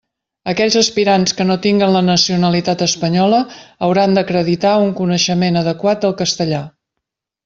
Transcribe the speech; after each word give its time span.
Aquells 0.51 0.75
aspirants 0.79 1.33
que 1.41 1.45
no 1.49 1.57
tinguen 1.65 1.91
la 1.95 1.99
nacionalitat 2.05 2.81
espanyola 2.85 3.41
hauran 3.89 4.17
d'acreditar 4.19 4.73
un 4.87 4.93
coneixement 5.01 5.61
adequat 5.63 6.01
del 6.07 6.17
castellà. 6.23 6.63